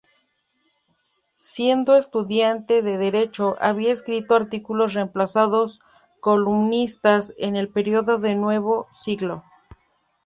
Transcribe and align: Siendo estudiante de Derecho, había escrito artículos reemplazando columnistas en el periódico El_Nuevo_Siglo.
Siendo 1.35 1.95
estudiante 1.95 2.81
de 2.81 2.97
Derecho, 2.97 3.55
había 3.61 3.93
escrito 3.93 4.33
artículos 4.33 4.95
reemplazando 4.95 5.67
columnistas 6.19 7.35
en 7.37 7.55
el 7.55 7.69
periódico 7.69 8.17
El_Nuevo_Siglo. 8.25 9.43